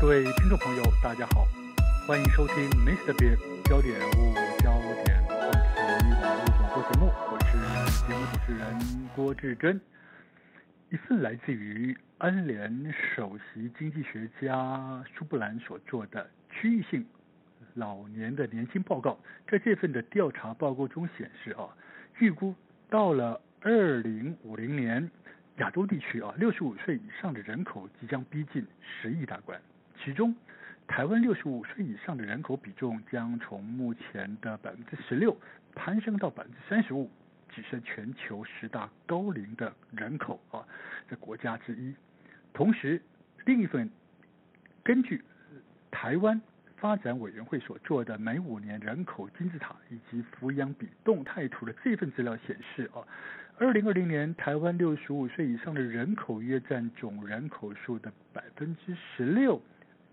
[0.00, 1.44] 各位听众朋友，大家好，
[2.06, 3.12] 欢迎收听 Mr.
[3.18, 4.70] Big 焦点人物焦
[5.04, 7.58] 点话题网络广播节目，我是
[8.06, 9.80] 节目主持人郭志珍。
[10.90, 17.04] 一份来自于安联首席经济学家苏布兰所做的区域性
[17.74, 19.18] 老年的年轻报告，
[19.50, 21.66] 在这份的调查报告中显示啊，
[22.20, 22.54] 预估
[22.88, 25.10] 到了二零五零年，
[25.56, 29.60] 亚洲地区啊，六十五岁以上的人口即将逼近十亿大关。
[30.04, 30.34] 其中，
[30.86, 35.36] 台湾六十五岁以上的人口比重将从目前的百分之十六
[35.74, 37.10] 攀升到百分之三十五，
[37.52, 40.64] 跻身全球十大高龄的人口啊
[41.08, 41.94] 的国家之一。
[42.54, 43.02] 同时，
[43.44, 43.90] 另一份
[44.82, 45.22] 根据
[45.90, 46.40] 台湾
[46.76, 53.02] 发展委员会所做的每五年人口金字塔以及抚养比动态图的这份资料显示啊，
[53.58, 59.60] 二零二零年台湾六十五岁以上的人口约占总人口数的百分之十六。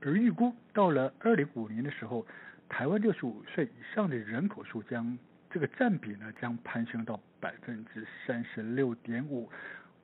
[0.06, 2.24] 而预估到了二零五年的时候，
[2.70, 5.18] 台湾六十五岁以上的人口数将
[5.50, 9.50] 这个占比呢将攀升到百分之三十六点五。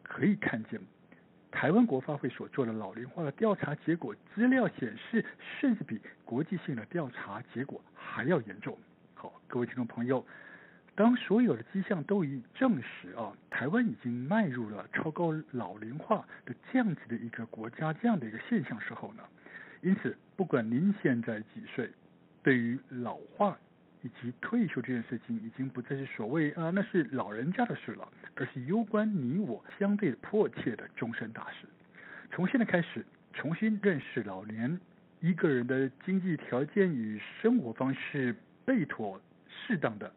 [0.01, 0.81] 可以看见，
[1.51, 5.23] 台湾国发会所做的老龄化的调查结果资料显示，
[5.59, 8.75] 甚至比国际性的调查结果还要严重。
[9.13, 10.25] 好，各位听众朋友，
[10.95, 19.23] 当所有的迹象都已证实啊，台湾已经迈入了超高老龄化的这样子的一个国家这样的一个现象时候呢，
[19.81, 21.89] 因此，不管您现在几岁，
[22.43, 23.57] 对于老化
[24.03, 31.67] 以及退休这件事情，已经不再是所谓啊，那是老人家的事了，而是攸关你我相对迫切的终身大事。
[32.31, 34.79] 从现在开始，重新认识老年，
[35.19, 40.11] 一个人的经济条件与生活方式，备妥适当的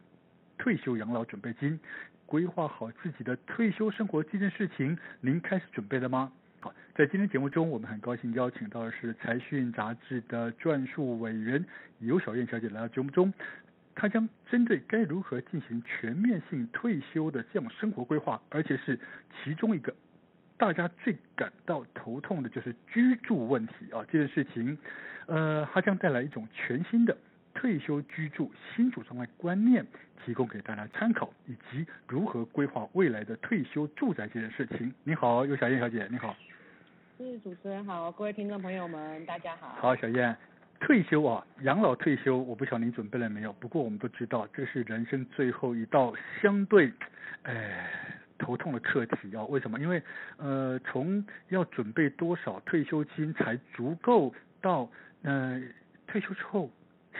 [0.58, 1.80] 退休养老准备金，
[2.26, 6.32] 规划好自己的退休生活这件事情，您开始准备了吗？
[6.64, 11.62] 好，在今天节目中，我们很高兴邀请到的是《财讯》杂志的撰述委员
[11.98, 13.30] 尤小燕小姐来到节目中。
[13.94, 18.98] 她将针对该如何进行全面性退休的这样生活规划，而且是
[19.42, 19.94] 其中一个
[20.56, 24.78] 大家最感到头痛的就是居住问题啊这件事情，
[25.26, 27.14] 呃，它将带来一种全新的
[27.64, 29.82] 退休居住新主张的观念，
[30.22, 34.92] 提供给大家参考，以及如何规划未来的退休住宅这件事情。
[35.02, 36.36] 你好，有小燕小姐，你好。
[37.16, 39.68] 是主持人好，各位听众朋友们，大家好。
[39.80, 40.36] 好，小燕，
[40.78, 43.50] 退休啊，养老退休，我不晓得您准备了没有。
[43.54, 46.92] 不过我们都知道，这是人生最后一道相对，
[47.44, 47.88] 哎，
[48.36, 49.42] 头痛的课题啊。
[49.46, 49.80] 为什么？
[49.80, 50.02] 因为
[50.36, 54.86] 呃，从要准备多少退休金才足够到
[55.22, 55.62] 呃
[56.06, 56.70] 退休之后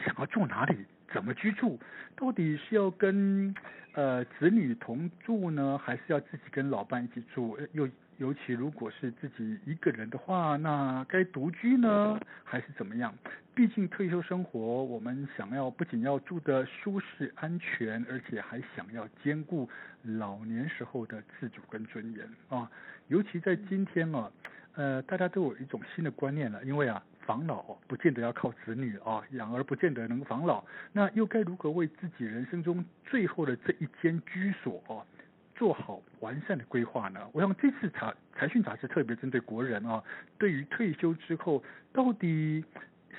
[0.03, 1.79] 想要住哪里，怎么居住，
[2.15, 3.53] 到底是要跟
[3.93, 7.57] 呃子女同住呢，还是要自己跟老伴一起住？
[7.73, 13.13] 又尤其如果是自己一个人的话，那该独居呢，还是怎么样？
[13.53, 19.69] 毕竟退休生活，我们想要不仅要住的舒适安全，而且还想要兼顾
[20.03, 22.69] 老年时候的自主跟尊严啊。
[23.07, 24.31] 尤其在今天啊，
[24.75, 35.03] 呃，大家都有一种新的观念了，因为啊，防老不见得要靠子女啊，养儿不见得能防老，那又该如何为自己人生中最后的这一间居所啊？
[35.55, 37.19] 做好完善的规划呢？
[37.31, 40.03] 我想这次财财讯杂志特别针对国人啊，
[40.37, 42.61] 对于退休之后到底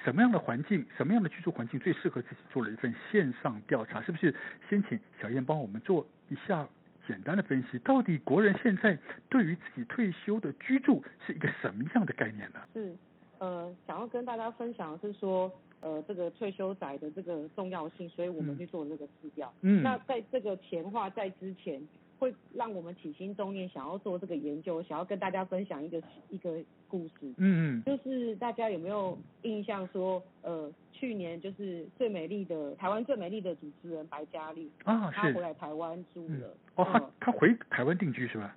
[0.05, 4.35] 什么样的环境、什么样的居住环境最适合自己，做了一份线上调查，是不是？
[4.69, 6.69] 先请小燕帮我们做一下
[7.09, 8.99] 简单的分析，到底国人现在
[9.31, 12.61] 对于自己退休的居住是一个什么样的概念呢？
[12.75, 12.95] 是，
[13.39, 19.53] 呃，想要跟大家分享的是说，呃，这个退休宅的这个重要性，所以我们去做这个市调。
[19.63, 21.81] 嗯，那在这个前话在之前。
[22.19, 26.57] 会让我们起心动念，想要做这个研究，想要跟大家分享一个一个
[26.89, 27.13] 故事。
[27.37, 36.49] 嗯嗯，就是大家有没有印象说，呃，去年就是最美丽的台湾最美丽的主持人白嘉丽啊，她回来台湾住了。
[36.49, 38.57] 嗯、哦，她她回台湾定居是吧？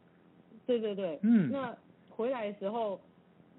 [0.66, 1.20] 对对对。
[1.24, 1.52] 嗯。
[1.52, 1.76] 那
[2.08, 2.98] 回来的时候，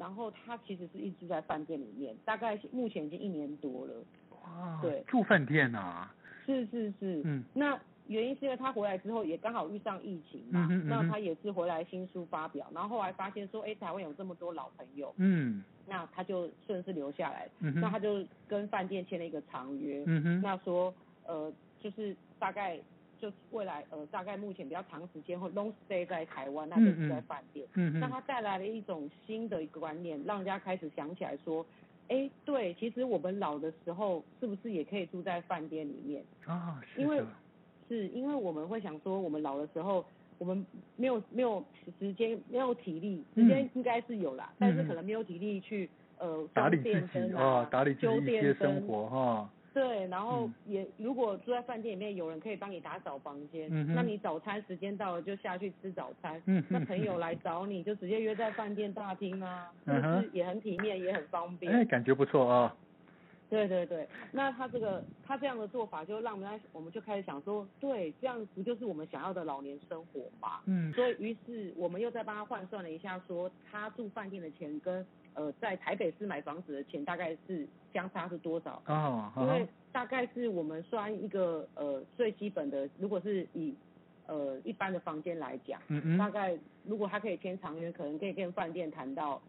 [0.01, 3.95] 然后他其实是一直在饭店里面，大概目前已经一年多了。
[4.31, 4.81] 哇。
[4.83, 5.05] 对。
[5.07, 6.13] 住饭店啊。
[6.45, 7.23] 是是是。
[7.25, 7.45] 嗯。
[7.55, 7.79] 那。
[8.07, 20.93] 原因是因为他回来之后也刚好遇上疫情嘛，嗯嗯、那他也是回来新书发表，然后后来发现说，哎，台湾有这么多老朋友，嗯，那他就顺势留下来，嗯、那他就跟饭店签了一个长约，嗯、那说
[21.25, 22.81] 呃就是大概
[23.21, 31.65] 就未来呃大概目前比较长时间会 long stay 在台湾，那就是在饭店，嗯嗯、那它带来了一种新的一个观念，让人家开始想起来说，
[32.09, 36.25] 哎，对，其实我们老的时候是不是也可以住在饭店里面？
[36.47, 36.81] 啊？
[36.97, 37.23] 因为
[37.89, 40.05] 是因为我们会想说，我们老的时候，
[40.39, 40.65] 我们
[40.97, 41.63] 没有没有
[41.99, 45.89] 时间，没有体力，时间应该是有啦，嗯、但是可能没有体力去
[46.19, 49.51] 呃打理自己啊，打理自己一些生活哈。
[49.73, 56.43] 对，然后也如果住在饭店里面，有人可以帮你打扫房间，嗯，那你早餐时间到了就下去吃早餐。
[56.47, 61.73] 嗯，那朋友来找你就直接约在饭店大厅啊，是不是也很体面也很方便？
[61.73, 62.75] 哎，感觉不错啊。
[63.51, 70.61] 对对对，那他这个他这样的做法，就让我们我们就开始想说，对，这样不就是我们想要的老年生活嘛？
[70.67, 75.05] 嗯，所以于是我们又再帮他换算了一下，说他住饭店的钱跟
[75.35, 78.81] 呃在台北市买房子的钱大概是相差是多少？
[78.87, 83.75] 哦，因为大概是我们算一个呃最基本的，如果是以
[84.29, 89.43] 呃一般的房间来讲，嗯嗯，大概如果他可以签长约，可能可以跟饭店谈到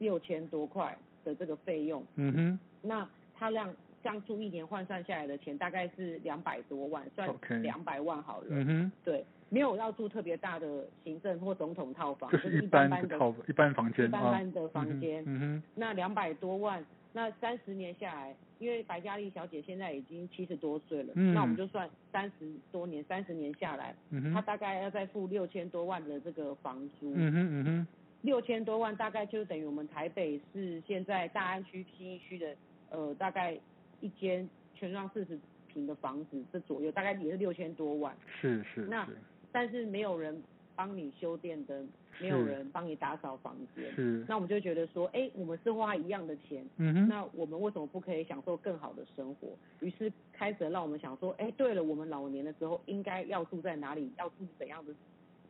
[0.00, 2.04] 六千多块的这个费用。
[2.16, 3.08] 嗯哼，那。
[3.38, 7.28] 他让这样住一年换算下来的钱大概是两百多万，算
[7.62, 8.46] 两百万好了。
[8.50, 8.92] 嗯哼。
[9.04, 14.06] 对，没有要住特别大的行政或总统套房，就是一般的套一般房间。
[14.06, 15.24] 一般般的房间。
[15.26, 15.62] 嗯哼。
[15.74, 27.12] 那两百多万，那三十年下来，因为白嘉丽小姐现在已经七十多岁了，嗯，那我们就算三十多年，三十年下来，嗯哼，她大概要再付六千多万的这个房租。
[27.16, 27.86] 嗯哼嗯哼。
[28.22, 32.54] 六千多万大概就等于我们台北市现在大安区信义区的。
[32.90, 33.58] 呃，大概
[34.00, 38.16] 一间全幢四十平的房子这左右，大概也是六千多万。
[38.40, 38.82] 是是。
[38.82, 39.06] 那
[39.52, 40.42] 但是没有人
[40.74, 41.88] 帮你修电灯，
[42.20, 43.92] 没有人帮你打扫房间。
[43.94, 44.24] 是。
[44.28, 49.48] 那我们就觉得说，哎，我们是花一样的钱，嗯哼，那我们为什么不可以享受更好的生活？
[49.80, 54.12] 于是开始让我们想说，哎，对了，我们老年的时候应该要住在哪里？
[54.18, 54.92] 要住怎样的？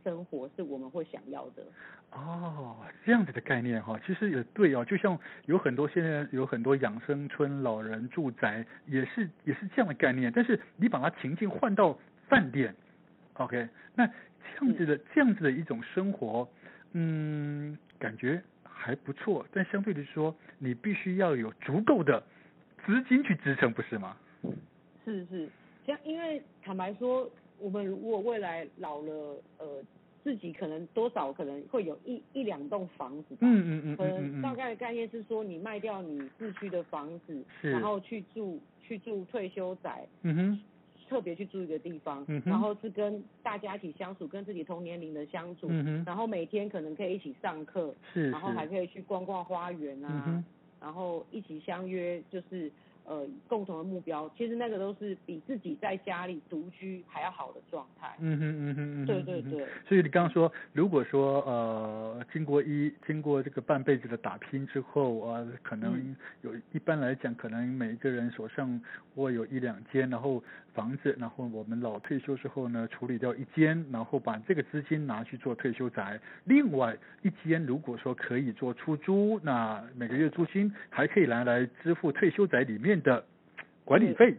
[0.07, 1.65] 生活是我们会想要的
[2.13, 10.33] 哦，这样子的概念哈，其实也对哦，就像有很多现在有很多养生村、老人住宅，也是也是这样的概念。
[10.33, 11.99] 但是你把它情境换到
[12.29, 12.73] 饭店
[13.35, 16.49] ，OK，那这样子的这样子的一种生活，
[16.93, 19.45] 嗯，感觉还不错。
[19.53, 22.23] 但相对的说，你必须要有足够的
[22.85, 24.17] 资金去支撑，不是吗？
[25.05, 25.49] 是是，
[25.85, 29.83] 像因为坦白说，我们如果未来老了，呃。
[30.27, 40.61] 自己可能多少可能会有一一两栋房子吧，嗯嗯嗯，可能大概的概念是说，你卖掉你市区的房子，然后去住去住退休宅，嗯哼，
[41.09, 50.43] 特别去住一个地方，嗯，然后是跟大家一起相处，跟自己同年龄的相处，嗯哼，然后每天可能可以一起上课，是，然后还可以去逛逛花园啊，
[50.81, 52.69] 然后一起相约就是。
[53.07, 58.15] 呃，共同的目标，其实那个都是比自己在家里独居还要好的状态。
[58.19, 59.67] 嗯哼嗯哼嗯，对对对。
[59.89, 68.81] 所以你刚刚说，如果说呃，经过一经过这个半辈子的打拼之后啊，呃，可能有一般来讲，可能每一个人手上
[69.15, 70.43] 握有一两间，然后
[70.75, 82.96] 房子，然后我们老退休之后呢，处理掉一间，然后把这个资金拿去做退休宅，另外一间如果说可以做出租，那每个月租金还可以拿来支付退休宅里面。
[83.03, 83.25] 的
[83.85, 84.33] 管理费，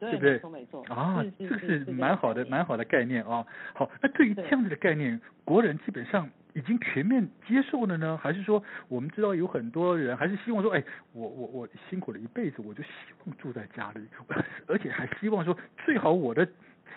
[0.00, 0.32] 对不对？
[0.34, 3.44] 没错没错啊，这个是蛮好的蛮好的概念啊。
[3.74, 12.90] 好，那对于这样子的概念，国人基本上已经全面接受了呢，还是说我们知道有很多人还是希望说，哎，我我我辛苦了一辈子，我就希
[13.24, 14.06] 望住在家里，
[14.68, 16.46] 而且还希望说最好我的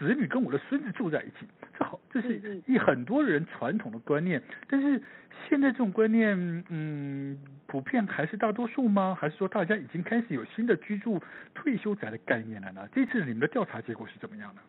[0.07, 5.01] 子女跟我的孙子住在一起，这好，这是一很多人传统的观念，但是。
[5.50, 9.18] 现在这种观念，嗯，普遍还是大多数吗？
[9.19, 11.19] 还是说大家已经开始有新的居住
[11.53, 12.88] 退休宅的概念了呢？
[12.93, 14.62] 这次你们的调查结果是怎么样的？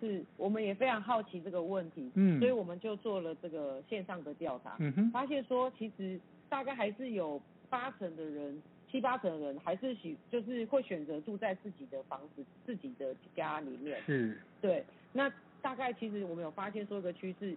[0.00, 14.00] 是，我们也非常好奇这个问题，嗯，所以我们就做了这个线上的调查，嗯哼，发现说其实大概还是有八成的人，七八成的人还是喜，就是会选择住在自己的房子、自己的家里面。
[14.04, 14.84] 是，对，
[15.14, 15.32] 那
[15.62, 17.56] 大概其实我们有发现说一个趋势。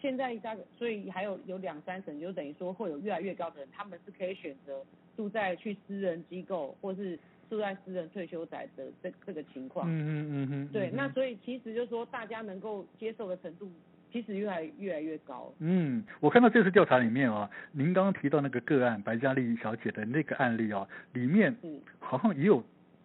[0.00, 4.82] 现在大概，所以还有有两三成，就等于说会有越来越高的人，他们是可以选择
[5.14, 7.18] 住在去私人机构，或是
[7.50, 9.86] 住在私人退休宅的这这个情况。
[9.90, 10.68] 嗯嗯嗯嗯。
[10.68, 13.70] 对，那所以其实就是说，大家能够接受的程度，
[14.12, 15.52] 其实越来越来越高。
[15.58, 21.56] 嗯，我看到这次调查里面啊，您刚刚提到那个个案白嘉丽小姐的那个案例啊，里面
[21.98, 22.62] 好像也有。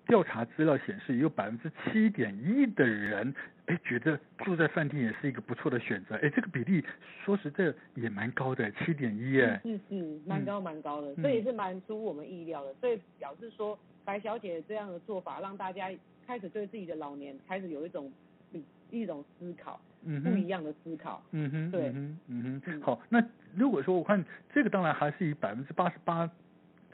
[0.08, 3.34] 调查资料显示，也有百分之七点一的人，
[3.66, 6.14] 哎，觉得住在饭店也是一个不错的选择。
[6.18, 6.86] 哎，这个比例
[7.24, 12.72] 说实在也蛮高的，七点一，哎，是是，蛮高蛮高的，嗯，这也是蛮出乎我们意料的。
[12.76, 15.90] 所以表示说，白小姐这样的做法，让大家
[16.28, 18.14] 开始对自己的老年开始有一种
[18.92, 21.22] 一种思考，嗯，不一样的思考。
[21.32, 23.24] 嗯哼，对，嗯哼，嗯哼，好，那
[23.56, 26.30] 如果说我看这个，当然还是以百分之八十八。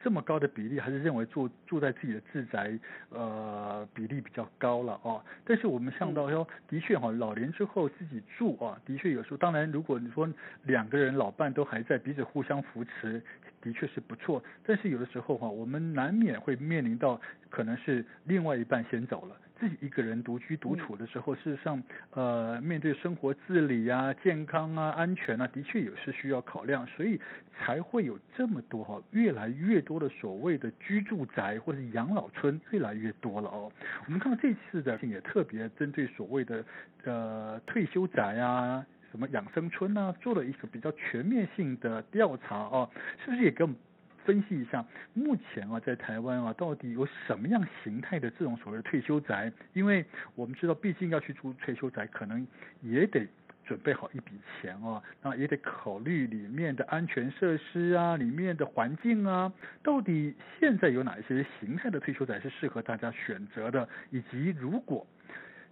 [0.04, 2.76] 这么高的比例，还是认为住住在自己的自宅，
[3.10, 5.24] 呃，比例比较高了哦。
[5.46, 9.38] 但是我们想到说，的确哈，老年之后自己住啊，的确有时候。
[9.38, 10.28] 当然，如果你说
[10.64, 13.22] 两个人老伴都还在，彼此互相扶持，
[13.62, 19.38] 的确是不错，但是有的时候哈，我们难免会面临到可能是另外一半先走了。
[19.62, 27.22] 自己一个人独居独处的时候，事实上，呃，面对生活自理啊、健康啊、安全啊，的确也是需要考量，所以
[27.56, 33.72] 才会有这么多哈，越来越多的所谓的居住宅或者养老村越来越多了哦。
[34.08, 36.66] 我们看到这次的也特别针对所谓的
[37.04, 42.90] 呃退休宅啊、什么养生村啊，做了一个比较全面性的调查哦，
[43.24, 43.76] 是不是也跟？
[44.24, 49.52] 分析一下，目前啊，在台湾啊，到底有什么样形态的这种所谓的退休宅？
[49.74, 52.46] 因为我们知道，毕竟要去住退休宅，可能
[52.82, 53.28] 也得
[53.66, 59.52] 准备好一笔钱啊，那也得考虑里面的安全设施啊，里面的环境啊，
[59.82, 63.88] 到底现在有哪一些形态的退休宅是适合大家选择的？
[64.10, 65.06] 以及如果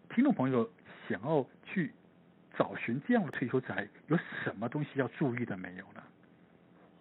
[0.09, 0.69] 听众朋友
[1.07, 1.91] 想要去
[2.57, 6.03] 找寻这样的退休宅，有什么东西要注意的没有呢？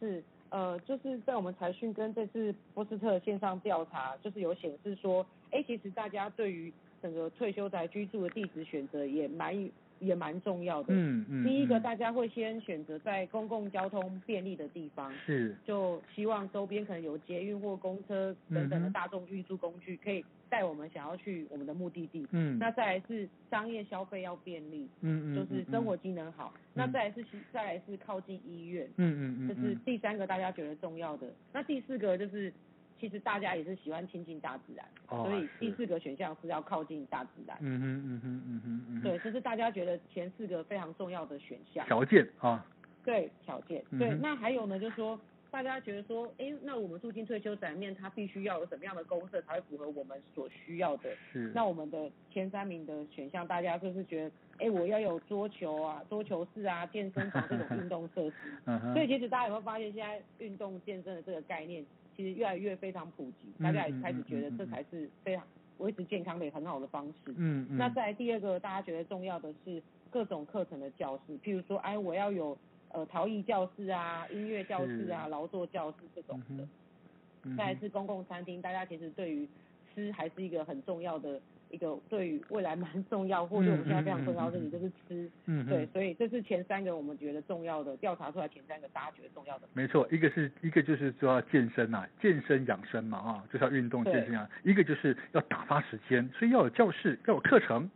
[0.00, 0.22] 是。
[0.50, 9.70] 呃，就是在我们财讯跟这次波斯特线上调查，就是有显示说，哎，其实大家对于整个退休宅居住的地址选择也蛮。
[10.00, 10.94] 也蛮重要的。
[10.94, 11.44] 嗯嗯。
[11.44, 15.12] 第一个，大家会先选择在公共交通便利的地方。
[15.24, 15.56] 是。
[15.64, 22.26] 就希望周边可能有捷运或公车等等的大众运输工具，可以带我们想要去我们的目的地。
[22.30, 22.58] 嗯。
[22.58, 24.88] 那再来是商业消费要便利。
[25.00, 25.36] 嗯嗯。
[25.36, 26.52] 就是生活机能好。
[26.74, 28.88] 那再来是再来是靠近医院。
[28.96, 29.48] 嗯嗯嗯。
[29.48, 31.26] 这是第三个大家觉得重要的。
[31.52, 32.52] 那第四个就是。
[33.00, 37.56] 其实大家也是喜欢亲近大自然，哦、所以第四个选项是要靠近大自然。
[37.60, 39.02] 嗯哼嗯哼嗯哼嗯哼。
[39.02, 41.86] 对，这是大家觉得前四个非常重要的选项。
[41.86, 42.66] 条件啊。
[43.04, 43.82] 对，条件。
[43.98, 45.18] 对，那还有呢，就是说
[45.50, 51.08] 大家觉得说，哎，那我们住进退休宅面，它必须要有什么样的公设才会符合我们所需要的？
[51.32, 51.50] 是。
[51.54, 58.34] 那我们的前三名的选项，大家就是觉得，哎，我要有桌球啊、桌球室啊、健身房这种运动设施。
[58.66, 58.92] 嗯哼。
[58.92, 61.82] 所以其实大家有没有发现，现在运动健身的这个概念？
[62.18, 65.46] 其实越来越非常普及，大家也开始觉得这才是非常
[65.76, 67.32] 维持健康的很好的方式。
[67.36, 67.78] 嗯嗯。
[67.78, 72.58] 那再来第二个，大家觉得重要的是各种课程的教室，譬如说，哎，我要有
[72.90, 76.68] 呃陶艺教室啊、音乐教室啊、劳作教室这种的。
[77.44, 77.56] 嗯。
[77.56, 79.48] 再来是公共餐厅，大家其实对于
[79.94, 81.40] 吃还是一个很重要的。
[81.70, 89.68] 一个对于未来蛮重要，或者我们现在非常重要的事情就是吃，嗯，对，所以这是前三个我们觉得重要的调查出来前三个大家觉得重要的。
[89.74, 97.90] 没错，一个是一个就是说要健身呐，健身养生嘛啊，就是要运动健身啊，一个就是要打发时间，所以要有教室，要有课程，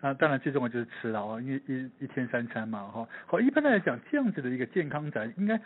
[0.00, 5.60] 啊，当然最重要就是吃了啊，因为一一天三餐嘛哈，好，一般来讲这样子的一个健康宅应该。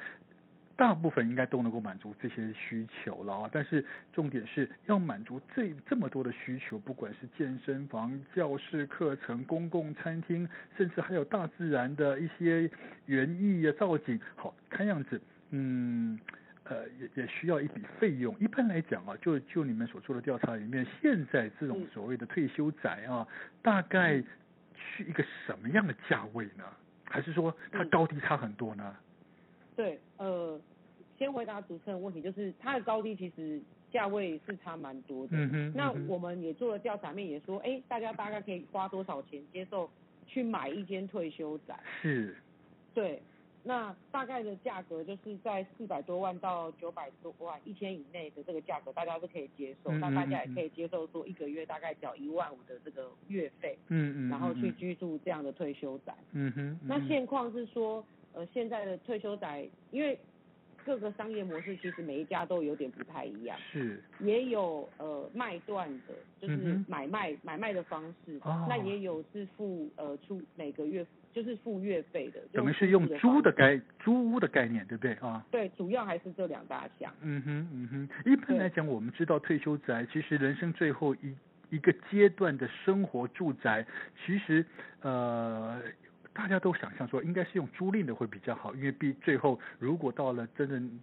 [0.83, 12.69] 大部分应该都能够满足这些需求了啊，但是重点是要满足这这么多的需求，不管是健身房、教室、课程、公共餐厅，甚至还有大自然的一些
[13.07, 15.21] 园艺啊、造景，好看样子，
[15.51, 16.19] 嗯，
[16.65, 18.37] 呃，也也需要一笔费用。
[18.41, 23.25] 一般来讲啊，就就你们所做的调查里面，现在这种所谓的退休宅啊，
[23.63, 26.65] 大概是一个什么样的价位呢？
[27.05, 28.97] 还是说它高低差很多呢？
[29.75, 30.61] 对，呃，
[31.23, 33.63] 先回答主持人问题，就是它的高低其实
[33.93, 35.37] 价位是差蛮多的。
[35.37, 35.73] 嗯哼。
[35.73, 39.89] 那我们也做了调查面，也说，哎，大家大概可以花多少钱接受
[40.27, 41.79] 去买一间退休宅？
[42.01, 42.37] 是。
[42.93, 43.23] 对，
[43.63, 49.93] 那大概的价格就是在四百多万到九百多万一千以内的这个价格，大家都可以接受。
[49.93, 50.01] 嗯哼。
[50.01, 53.79] 那大家也可以接受说一个月大概缴一万五的这个月费。
[53.91, 54.29] 嗯嗯。
[54.29, 56.13] 然后去居住这样的退休宅。
[56.33, 56.81] 嗯哼。
[56.83, 58.05] 那现况是说。
[58.35, 60.19] 呃，现在的退休宅，因为
[60.85, 75.45] 各个商业模式其实每一家都有点不太一样，是，也有呃卖断的，就是买卖、嗯、买卖的方式，哦、那也有是付呃出每个月就是付月费的，等于是用租的概租屋的概念，对不对啊？
[75.51, 77.13] 对，主要还是这两大项。
[77.23, 81.35] 嗯哼嗯哼，一般来讲，我们知道退休宅其实人生最后一
[81.71, 83.87] 一个阶段的生活住宅，
[84.27, 84.65] 其实
[85.01, 85.81] 呃。
[86.35, 91.01] 大家都想象说，应该是用租赁的会比较好，因为毕最后如果到了真正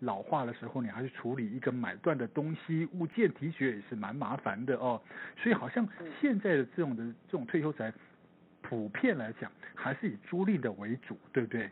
[0.00, 5.00] 老化的时候，你还是处理一个买断的东西物件，提取也是蛮麻烦的哦。
[5.40, 5.88] 所以好像
[6.20, 7.92] 现在的这种的这种退休宅，
[8.60, 11.70] 普遍来讲还是以租赁的为主，对不对？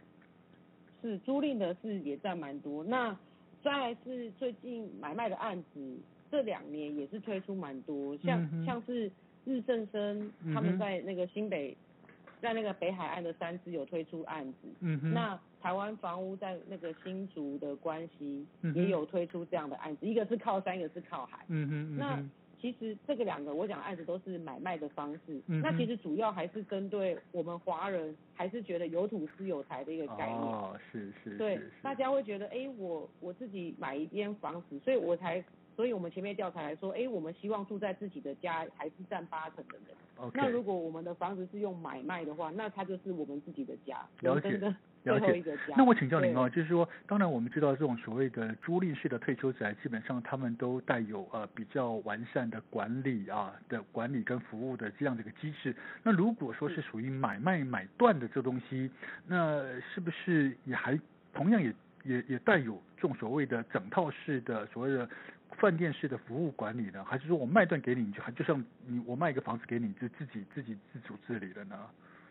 [1.03, 2.85] 是租赁的是也占蛮多。
[2.85, 3.17] 那
[3.65, 5.99] 再来是最近买卖的案子，
[6.31, 9.11] 这两年也是推出蛮多，像、嗯、像是
[9.45, 11.77] 日正生他们在那个新北。
[12.41, 22.23] 在那个北海岸的三芝有推出案子，嗯哼，那台湾房屋在那个新竹的关系也有推出这样的案子，嗯、一个是靠山，一个是靠海，嗯哼，嗯哼，那
[22.61, 30.39] 其实这个两个我讲案子都是买卖的方式，嗯、那其实主要还是针对我们华人，还是觉得有土斯有财的一个概念。
[30.39, 31.39] 哦，是是。
[31.39, 35.43] 对，大家会觉得，哎，我我自己买一间房子，所以我才，
[35.81, 39.97] 所以我们前面调查来说，哎，我们希望住在自己的家，还是占八成的人。
[40.19, 40.33] Okay.
[40.35, 43.99] 那如果我们的房子是用买卖的话，那它就是我们自己的家。
[44.21, 44.61] 了解。
[45.05, 45.43] 了解。
[45.75, 55.75] 那我请教您哦，就是说，当然我们知道这种所谓的租赁式的退休宅，基本上他们都带有呃比较完善的管理啊的管理跟服务的这样的一个机制。
[56.03, 58.91] 那如果说是属于买卖买断的这东西，
[59.27, 61.01] 那是不是也还
[61.33, 65.09] 同样也也也带有这种所谓的整套式的所谓的？
[65.59, 71.87] 饭店式的服务管理呢，还是说我卖断给你，就就像你我卖一个房子给你，就自己自己自主治理了呢？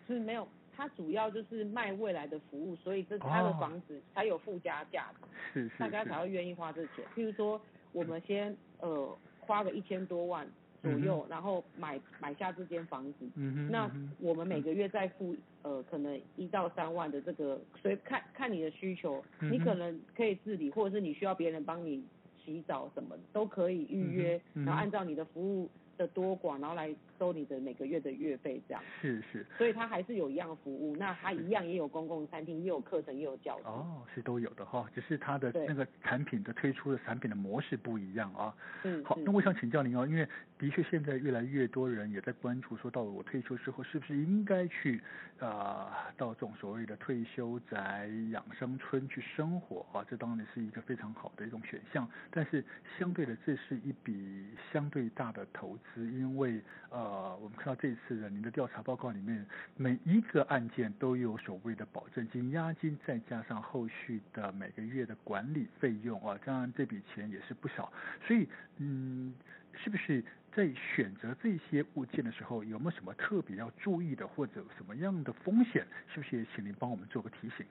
[0.08, 7.06] 是没有，它主要就是卖未来的服务，所以这他的房子才有附加价值，是是，是，大家才会愿意花这钱。
[7.16, 7.62] 譬如说，
[7.92, 10.48] 我们先呃花个一千多万
[10.82, 22.04] 左右，嗯、然后买买下这间房子，嗯哼，那我们每个月再付呃可能一到三万的这个，所以看看你的需求，你可能可以自理，或者是你需要别人帮你。
[22.50, 26.90] 洗澡什么都可以预约，嗯，然后按照你的服务的多寡，然后来
[27.20, 28.82] 收你的每个月的月费这样。
[29.02, 29.46] 是是。
[29.58, 33.64] 所以它还是有一样的服务，那它一样也有公共餐厅，也有课程，也有教室。
[33.66, 38.56] 哦，是都有的哈，只是它的那个产品的推出的产品的模式不一样啊。
[38.84, 39.04] 嗯。
[39.04, 40.26] 好，那我想请教您哦，因为
[40.58, 45.02] 的确现在越来越多人也在关注，说到了我退休之后是不是应该去
[45.40, 50.06] 啊、呃、到这种所谓的退休宅、养生村去生活啊？
[50.10, 52.10] 这当然是一个非常好的一种选项。
[52.32, 52.64] 但是
[52.98, 67.92] 相对的，这是一笔相对大的投资，是因为呃，我们看到这次的您的调查报告里面，每一个案件都有所谓的保证金、押金，再加上后续的每个月的管理费用啊，当然这笔钱也是不少。
[68.26, 69.34] 所以，嗯，
[69.74, 75.86] 是不是在选择这些物件的时候，有没有什么特别要注意的，或者什么样的风险？
[76.14, 77.66] 是不是也请您帮我们做个提醒？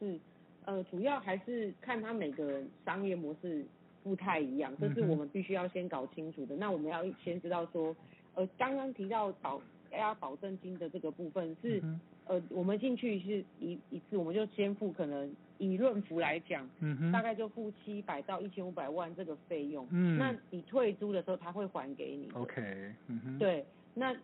[0.00, 0.18] 是。
[0.66, 3.62] 呃，主要还是看他每个商业模式
[4.04, 6.54] 不太一样，这是我们必须要先搞清楚的。
[6.54, 7.96] 那我们要先知道说，
[8.34, 11.82] 呃，刚刚提到保要保证金的这个部分是，
[12.26, 16.68] 呃，我们进去是一一次，我们就先付可能以润福来讲，
[17.12, 19.86] 大概就付七百到一千五百万这个费用。
[19.90, 22.30] 嗯，那你退租的时候他会还给你。
[22.34, 24.14] OK，嗯哼，对，那。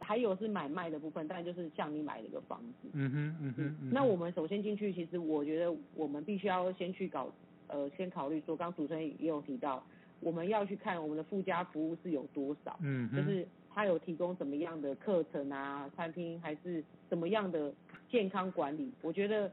[0.00, 2.88] 还有是买卖的部分，当然就是像你买了一个房子。
[2.92, 3.76] 嗯哼，嗯哼。
[3.80, 7.32] 嗯，那我们首先进去，其实我觉得我们必须要先去搞，
[7.68, 9.82] 呃，先考虑说，刚刚主持人也有提到，
[10.20, 12.78] 我们要去看我们的附加服务是有多少。
[12.80, 13.10] 嗯。
[13.14, 17.72] 就是他有提供什么样的课程啊，餐厅还是什么样的
[18.10, 18.92] 健康管理？
[19.02, 19.50] 我觉得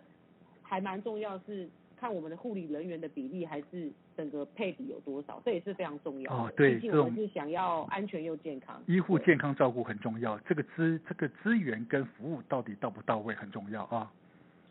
[0.62, 1.69] 还蛮重要是。
[2.02, 6.36] 看我们的护理人员的比例，还是整个配比有多少，这也是非常重要的。
[6.36, 8.82] 哦，对，毕竟我们是想要安全又健康。
[8.88, 14.12] 医护健康照顾很重要，这个资这个资源跟服务到底到不到位很重要啊。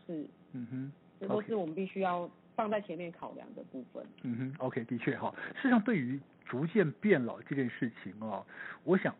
[0.05, 4.05] 是，嗯哼，这都是我们必须要放在前面考量的部分。
[4.23, 5.33] 嗯哼，OK，的确哈。
[5.55, 8.45] 事实上，对于逐渐变老这件事情哦，
[8.83, 9.15] 我想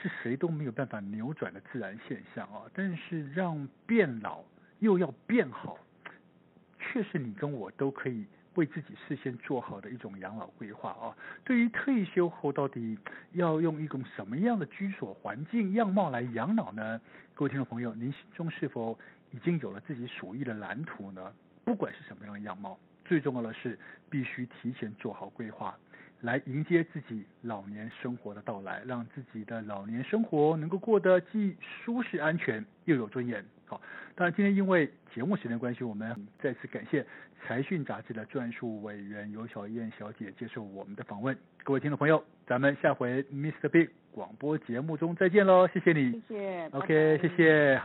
[0.00, 2.62] 是谁都没有办法扭转的自然现象啊。
[2.72, 4.42] 但是让变老
[4.78, 5.78] 又要变好。
[6.78, 11.16] 确实，你跟我都可以为自己事先做好的一种养老规划啊。
[11.44, 12.96] 对于退休后到底
[13.32, 17.00] 要用一种什么样的居所环境样貌来养老呢？
[17.34, 18.98] 各位听众朋友，您心中是否
[19.32, 21.34] 已经有了自己属意的蓝图呢？
[21.66, 23.76] 不管是什么样的样貌，最重要的是
[24.08, 25.76] 必须提前做好规划，
[26.20, 33.44] 来迎接自己老年生活的到来，让自己的老年生活能够过得既舒适、安全又有尊严。
[33.64, 33.80] 好，
[34.14, 37.04] 当然今天因为节目时间关系，我们再次感谢
[37.42, 41.36] 财讯杂志的专属委员尤小燕小姐接受我们的访问。
[41.64, 43.68] 各位听众朋友，咱们下回 Mr.
[43.68, 46.12] Big 广播节目中再见喽，谢谢你。
[46.12, 46.68] 谢谢。
[46.68, 47.74] OK，谢谢。